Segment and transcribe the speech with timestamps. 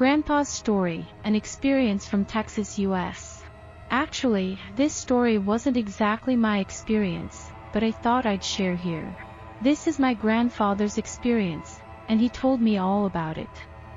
[0.00, 3.44] Grandpa's Story, an experience from Texas, US.
[3.90, 9.14] Actually, this story wasn't exactly my experience, but I thought I'd share here.
[9.60, 13.50] This is my grandfather's experience, and he told me all about it.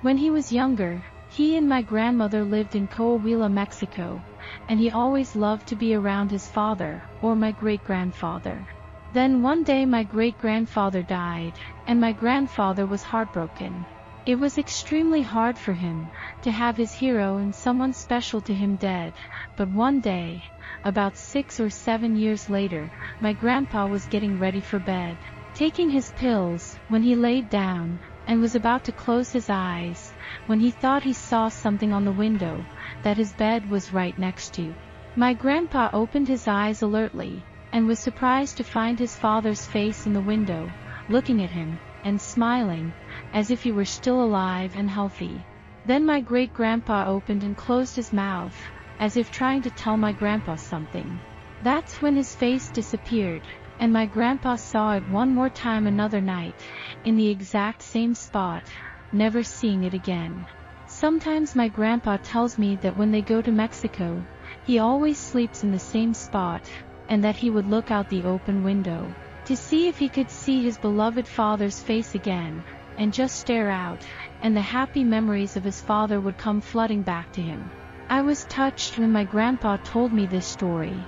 [0.00, 4.22] When he was younger, he and my grandmother lived in Coahuila, Mexico,
[4.70, 8.66] and he always loved to be around his father, or my great-grandfather.
[9.12, 11.52] Then one day my great-grandfather died,
[11.86, 13.84] and my grandfather was heartbroken.
[14.26, 16.10] It was extremely hard for him
[16.42, 19.14] to have his hero and someone special to him dead,
[19.56, 20.44] but one day,
[20.84, 25.18] about six or seven years later, my grandpa was getting ready for bed,
[25.54, 30.60] taking his pills, when he laid down, and was about to close his eyes, when
[30.60, 32.68] he thought he saw something on the window,
[33.00, 34.76] that his bed was right next to.
[35.14, 40.12] My grandpa opened his eyes alertly, and was surprised to find his father's face in
[40.12, 40.76] the window,
[41.10, 42.94] looking at him, and smiling,
[43.32, 45.44] as if he were still alive and healthy.
[45.84, 48.56] Then my great-grandpa opened and closed his mouth,
[48.98, 51.20] as if trying to tell my grandpa something.
[51.62, 53.46] That's when his face disappeared,
[53.78, 56.62] and my grandpa saw it one more time another night,
[57.04, 58.64] in the exact same spot,
[59.12, 60.46] never seeing it again.
[60.86, 64.26] Sometimes my grandpa tells me that when they go to Mexico,
[64.62, 66.62] he always sleeps in the same spot,
[67.08, 69.14] and that he would look out the open window
[69.50, 72.62] to see if he could see his beloved father's face again,
[72.98, 74.06] and just stare out,
[74.42, 77.68] and the happy memories of his father would come flooding back to him.
[78.08, 81.04] I was touched when my grandpa told me this story.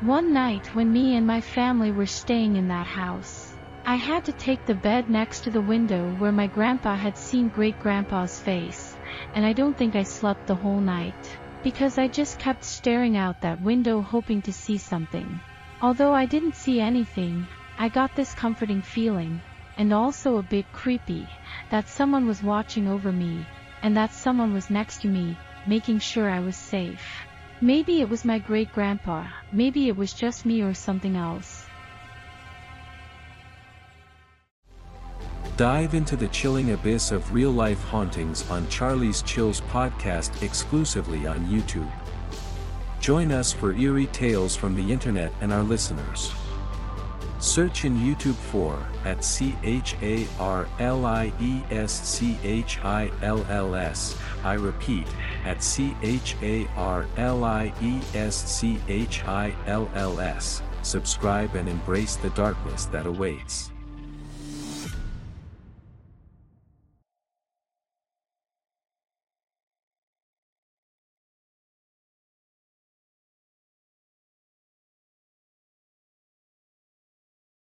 [0.00, 4.32] One night when me and my family were staying in that house, I had to
[4.32, 8.96] take the bed next to the window where my grandpa had seen great-grandpa's face,
[9.34, 13.42] and I don't think I slept the whole night, because I just kept staring out
[13.42, 15.38] that window hoping to see something.
[15.82, 17.46] Although I didn't see anything,
[17.78, 19.42] I got this comforting feeling,
[19.76, 21.28] and also a bit creepy,
[21.70, 23.44] that someone was watching over me,
[23.82, 25.36] and that someone was next to me,
[25.66, 27.02] making sure I was safe.
[27.60, 31.66] Maybe it was my great-grandpa, maybe it was just me or something else.
[35.58, 41.90] Dive into the chilling abyss of real-life hauntings on Charlie's Chills podcast exclusively on YouTube.
[43.06, 46.34] Join us for eerie tales from the internet and our listeners.
[47.38, 52.80] Search in YouTube for at C H A R L I E S C H
[52.82, 54.18] I L L S.
[54.42, 55.06] I repeat,
[55.44, 60.60] at C H A R L I E S C H I L L S.
[60.82, 63.70] Subscribe and embrace the darkness that awaits.